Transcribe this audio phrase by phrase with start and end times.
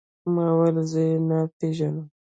[0.33, 2.07] ما وويل زه يې نه پېژنم.